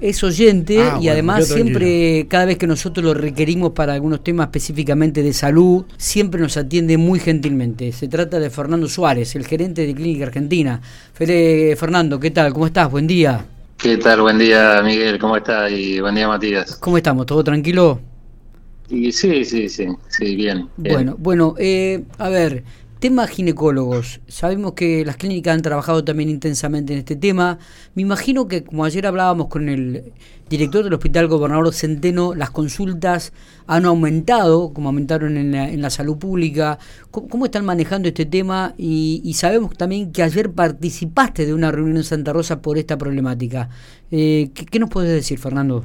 [0.00, 4.22] es oyente Ah, y bueno, además siempre, cada vez que nosotros lo requerimos para algunos
[4.22, 7.92] temas específicamente de salud, siempre nos atiende muy gentilmente.
[7.92, 10.80] Se trata de Fernando Suárez, el gerente de Clínica Argentina.
[11.12, 12.52] Fede, Fernando, ¿qué tal?
[12.52, 12.90] ¿Cómo estás?
[12.90, 13.44] Buen día.
[13.76, 14.22] ¿Qué tal?
[14.22, 15.18] Buen día, Miguel.
[15.18, 15.70] ¿Cómo estás?
[15.70, 16.76] Y buen día, Matías.
[16.76, 17.26] ¿Cómo estamos?
[17.26, 18.00] ¿Todo tranquilo?
[18.90, 20.68] Y sí, sí, sí, sí, bien.
[20.76, 20.94] bien.
[20.94, 22.64] Bueno, bueno, eh, a ver,
[22.98, 24.20] tema ginecólogos.
[24.28, 27.58] Sabemos que las clínicas han trabajado también intensamente en este tema.
[27.94, 30.12] Me imagino que, como ayer hablábamos con el
[30.48, 33.32] director del Hospital Gobernador Centeno, las consultas
[33.66, 36.78] han aumentado, como aumentaron en la, en la salud pública.
[37.10, 38.74] ¿Cómo, están manejando este tema?
[38.76, 42.98] Y, y sabemos también que ayer participaste de una reunión en Santa Rosa por esta
[42.98, 43.68] problemática.
[44.10, 45.84] Eh, ¿qué, qué nos puedes decir, Fernando?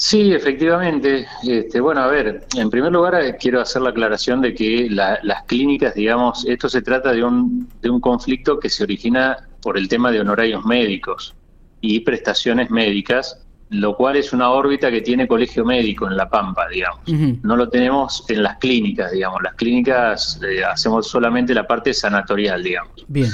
[0.00, 1.26] Sí, efectivamente.
[1.42, 5.18] Este, bueno, a ver, en primer lugar eh, quiero hacer la aclaración de que la-
[5.24, 9.76] las clínicas, digamos, esto se trata de un, de un conflicto que se origina por
[9.76, 11.34] el tema de honorarios médicos
[11.80, 16.68] y prestaciones médicas, lo cual es una órbita que tiene colegio médico en La Pampa,
[16.68, 17.00] digamos.
[17.42, 19.42] No lo tenemos en las clínicas, digamos.
[19.42, 22.92] Las clínicas eh, hacemos solamente la parte sanatorial, digamos.
[23.08, 23.30] Bien.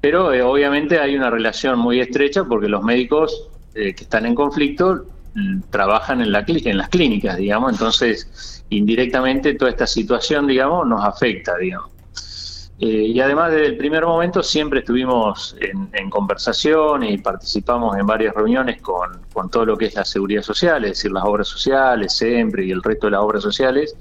[0.00, 4.34] Pero eh, obviamente hay una relación muy estrecha porque los médicos eh, que están en
[4.34, 5.06] conflicto
[5.70, 11.56] trabajan en, la, en las clínicas, digamos, entonces indirectamente toda esta situación, digamos, nos afecta,
[11.56, 11.90] digamos.
[12.78, 18.04] Eh, y además desde el primer momento siempre estuvimos en, en conversación y participamos en
[18.06, 21.46] varias reuniones con, con todo lo que es la seguridad social, es decir, las obras
[21.46, 23.94] sociales, siempre y el resto de las obras sociales.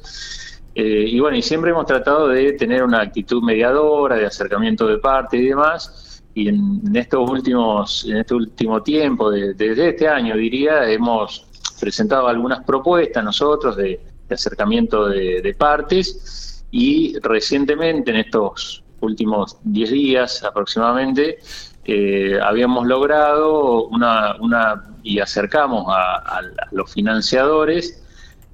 [0.73, 4.97] Eh, y bueno, y siempre hemos tratado de tener una actitud mediadora, de acercamiento de
[4.97, 6.00] parte y demás.
[6.33, 11.45] Y en, en estos últimos, en este último tiempo, de- desde este año diría, hemos
[11.79, 20.43] presentado algunas propuestas nosotros de, acercamiento de, partes y recientemente, en estos últimos 10 días
[20.43, 21.39] aproximadamente,
[21.83, 26.39] eh, habíamos logrado una, una y acercamos a,
[26.71, 28.01] los financiadores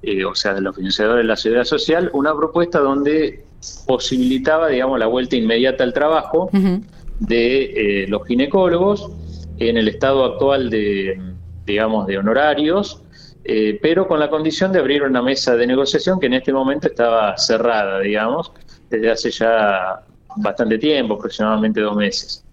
[0.02, 3.44] eh, o sea, de los financiadores de la seguridad social, una propuesta donde
[3.86, 6.50] posibilitaba, digamos, la vuelta inmediata al trabajo.
[7.20, 9.10] De eh, los ginecólogos
[9.58, 11.20] en el estado actual de,
[11.66, 13.02] digamos, de honorarios,
[13.44, 16.86] eh, pero con la condición de abrir una mesa de negociación que en este momento
[16.86, 18.52] estaba cerrada, digamos,
[18.90, 20.04] desde hace ya
[20.36, 22.44] bastante tiempo, aproximadamente dos meses.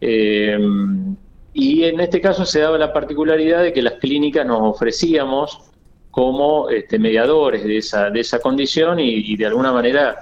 [0.00, 0.58] Eh,
[1.52, 5.60] y en este caso se daba la particularidad de que las clínicas nos ofrecíamos
[6.10, 10.18] como este, mediadores de esa, de esa condición y, y de alguna manera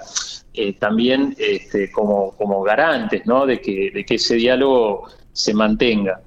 [0.53, 3.45] eh, también este, como, como garantes ¿no?
[3.45, 6.21] de, que, de que ese diálogo se mantenga.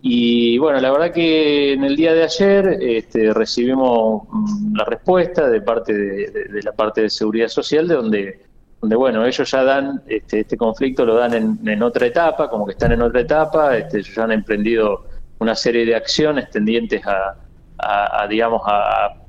[0.00, 5.48] Y bueno, la verdad que en el día de ayer este, recibimos mm, la respuesta
[5.48, 8.40] de parte de, la parte de seguridad social, de donde,
[8.80, 12.66] donde bueno, ellos ya dan este, este conflicto, lo dan en, en otra etapa, como
[12.66, 15.06] que están en otra etapa, este, ellos ya han emprendido
[15.38, 17.36] una serie de acciones tendientes a,
[17.78, 19.22] a- digamos, a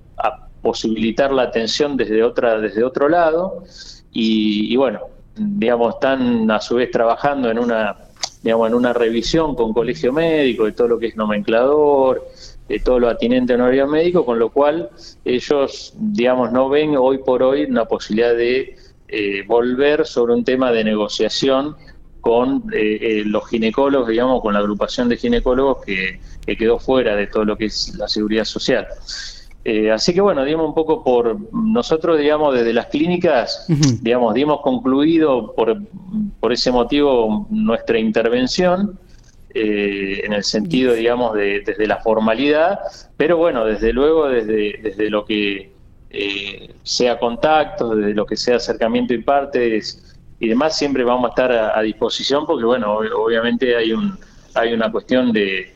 [0.61, 3.63] posibilitar la atención desde otra, desde otro lado,
[4.19, 5.01] y, y bueno,
[5.35, 7.95] digamos, están a su vez trabajando en una
[8.41, 12.25] digamos, en una revisión con colegio médico de todo lo que es nomenclador,
[12.67, 14.89] de todo lo atinente a honorario médico, con lo cual
[15.25, 18.75] ellos, digamos, no ven hoy por hoy una posibilidad de
[19.07, 21.75] eh, volver sobre un tema de negociación
[22.21, 27.15] con eh, eh, los ginecólogos, digamos, con la agrupación de ginecólogos que, que quedó fuera
[27.15, 28.87] de todo lo que es la seguridad social.
[29.69, 33.65] Eh, así que bueno, digamos un poco por nosotros, digamos, desde las clínicas,
[34.01, 35.77] digamos, dimos concluido por,
[36.39, 38.97] por ese motivo nuestra intervención,
[39.53, 42.79] eh, en el sentido, digamos, de, desde la formalidad,
[43.17, 45.73] pero bueno, desde luego, desde, desde lo que
[46.11, 51.29] eh, sea contacto, desde lo que sea acercamiento y partes y demás, siempre vamos a
[51.29, 54.17] estar a, a disposición porque, bueno, ob- obviamente hay, un,
[54.53, 55.73] hay una cuestión de,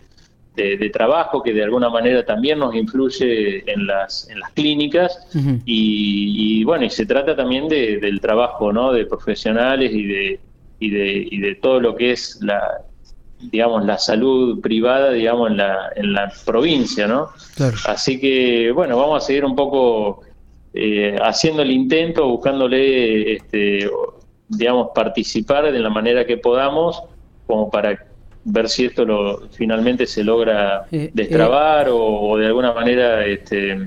[0.56, 5.28] de, de trabajo que de alguna manera también nos influye en las, en las clínicas
[5.66, 8.92] y, y, bueno, y se trata también de, del trabajo, ¿no?
[8.92, 10.40] De profesionales y de,
[10.80, 12.82] y de, y de todo lo que es la,
[13.40, 17.30] digamos, la salud privada, digamos, en la, en la provincia, ¿no?
[17.56, 17.78] Claro.
[17.86, 20.22] Así que, bueno, vamos a seguir un poco
[20.74, 23.90] eh, haciendo el intento, buscándole, este,
[24.50, 27.02] digamos, participar de la manera que podamos,
[27.48, 28.06] como para
[28.44, 31.98] ver si esto lo, finalmente se logra Eh, destrabar o,
[32.32, 33.78] o de alguna manera este,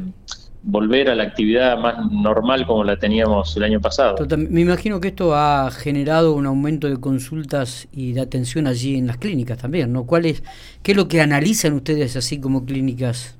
[0.63, 4.17] volver a la actividad más normal como la teníamos el año pasado.
[4.17, 8.97] Total- me imagino que esto ha generado un aumento de consultas y de atención allí
[8.97, 10.05] en las clínicas también, ¿no?
[10.07, 10.43] ¿Cuál es,
[10.83, 13.37] ¿Qué es lo que analizan ustedes así como clínicas?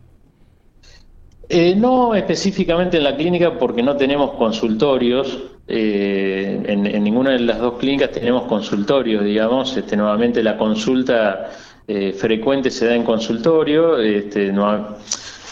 [1.49, 5.54] Eh, no específicamente en la clínica porque no tenemos consultorios.
[5.67, 9.77] Eh, en, en ninguna de las dos clínicas tenemos consultorios, digamos.
[9.77, 11.51] Este, nuevamente la consulta
[11.87, 13.99] eh, frecuente se da en consultorio.
[13.99, 14.97] Este, no,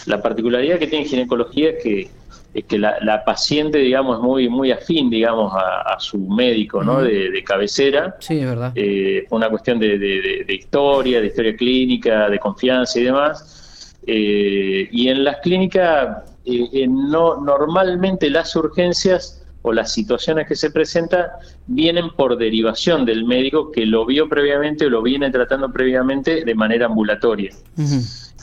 [0.05, 2.09] la particularidad que tiene ginecología es que
[2.53, 7.01] es que la, paciente, digamos, es muy, muy afín, digamos, a, su médico, ¿no?
[7.01, 8.15] de, cabecera.
[8.19, 8.71] Sí, es verdad.
[8.75, 13.95] Eh, una cuestión de, historia, de historia clínica, de confianza y demás.
[14.05, 20.69] Eh, y en las clínicas, eh, no, normalmente las urgencias o las situaciones que se
[20.69, 21.25] presentan
[21.67, 26.55] vienen por derivación del médico que lo vio previamente o lo viene tratando previamente de
[26.55, 27.51] manera ambulatoria.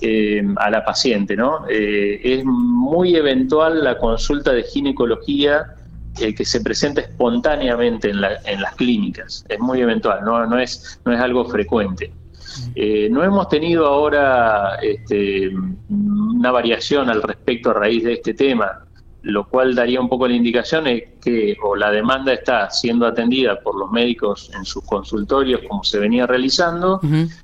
[0.02, 1.36] Eh, a la paciente.
[1.36, 1.66] ¿no?
[1.68, 5.74] Eh, es muy eventual la consulta de ginecología
[6.18, 9.44] eh, que se presenta espontáneamente en, las clínicas.
[9.48, 12.10] Es muy eventual, no, no, es, no es algo frecuente.
[13.10, 15.50] no hemos tenido ahora este,
[15.90, 18.86] una variación al respecto a raíz de este tema
[19.22, 23.60] lo cual daría un poco la indicación es que o la demanda está siendo atendida
[23.60, 27.00] por los médicos en sus consultorios como se venía realizando,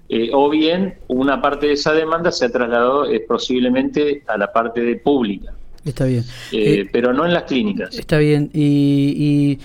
[0.09, 4.53] eh, o bien una parte de esa demanda se ha trasladado eh, posiblemente a la
[4.53, 5.53] parte de pública.
[5.85, 6.25] Está bien.
[6.51, 7.97] Eh, pero no en las clínicas.
[7.97, 8.51] Está bien.
[8.53, 9.59] y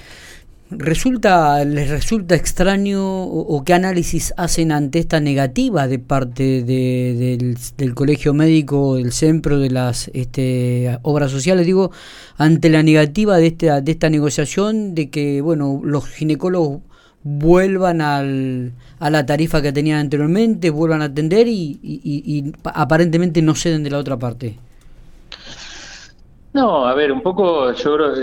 [0.72, 8.34] resulta les resulta extraño o, qué análisis hacen ante esta negativa de parte del, colegio
[8.34, 11.92] médico del centro de las este, obras sociales digo
[12.38, 16.82] ante la negativa de esta de esta negociación de que bueno los ginecólogos
[17.24, 23.56] vuelvan al, a la tarifa que tenían anteriormente vuelvan a atender y, y aparentemente no
[23.56, 24.58] ceden de la otra parte.
[26.54, 28.16] No a ver un poco yo creo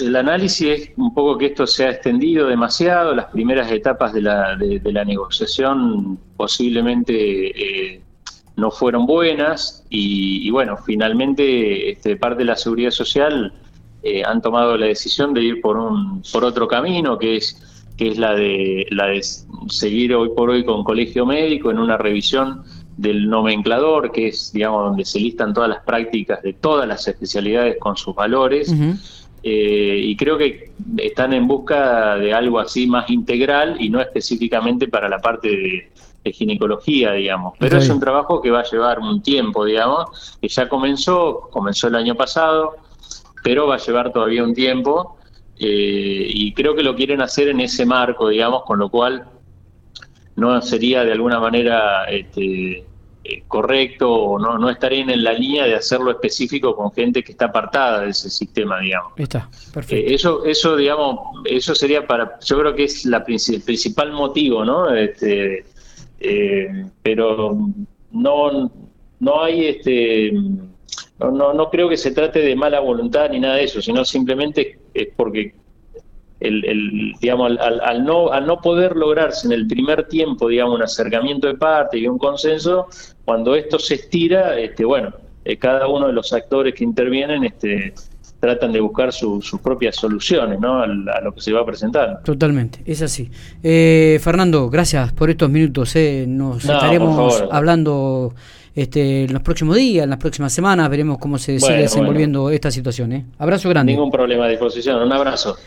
[0.00, 4.22] el análisis es un poco que esto se ha extendido demasiado, las primeras etapas de
[4.22, 8.00] la, de, la negociación posiblemente eh,
[8.56, 13.52] no fueron buenas y, bueno, finalmente este, parte de la seguridad social
[14.02, 17.62] eh, han tomado la decisión de ir por un por otro camino que es
[17.96, 19.22] que es la de la de
[19.68, 22.62] seguir hoy por hoy con colegio médico en una revisión
[22.96, 27.76] del nomenclador, que es, digamos, donde se listan todas las prácticas de todas las especialidades
[27.78, 28.72] con sus valores.
[29.48, 34.88] Eh, y creo que están en busca de algo así más integral y no específicamente
[34.88, 37.54] para la parte de, ginecología, digamos.
[37.56, 41.86] Pero es un trabajo que va a llevar un tiempo, digamos, que ya comenzó, comenzó
[41.86, 42.74] el año pasado,
[43.44, 45.18] pero va a llevar todavía un tiempo
[45.56, 49.28] eh, y creo que lo quieren hacer en ese marco, digamos, con lo cual
[50.34, 52.84] no sería de alguna manera este,
[53.28, 57.32] eh, correcto o no, no estarían en la línea de hacerlo específico con gente que
[57.32, 59.12] está apartada de ese sistema, digamos.
[59.16, 60.10] Está, perfecto.
[60.10, 64.64] Eh, eso, eso, digamos, eso sería para, yo creo que es la, el principal motivo,
[64.64, 64.94] ¿no?
[64.94, 65.64] Este,
[66.20, 67.58] eh, pero
[68.12, 68.70] no,
[69.18, 70.32] no hay este
[71.18, 74.04] no, no, no creo que se trate de mala voluntad ni nada de eso, sino
[74.04, 75.54] simplemente es porque
[76.40, 81.46] el, digamos, al, no, al no poder lograrse en el primer tiempo, digamos, un acercamiento
[81.46, 82.88] de parte y un consenso,
[83.24, 85.12] cuando esto se estira, este, bueno,
[85.44, 87.94] eh, cada uno de los actores que intervienen este,
[88.40, 90.80] tratan de buscar sus propias soluciones ¿no?
[90.82, 92.22] a, lo que se va a presentar.
[92.22, 93.30] Totalmente, es así.
[93.62, 95.96] Eh, Fernando, gracias por estos minutos.
[95.96, 96.26] Eh.
[96.28, 98.34] Nos estaremos hablando
[98.74, 102.70] este, en los próximos días, en las próximas semanas, veremos cómo se sigue desenvolviendo esta
[102.70, 103.24] situación.
[103.38, 103.92] Abrazo grande.
[103.92, 105.56] Ningún problema a disposición, un abrazo.